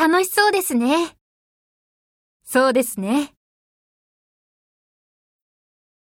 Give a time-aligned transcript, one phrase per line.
[0.00, 1.14] 楽しそうですね。
[2.42, 3.34] そうですね。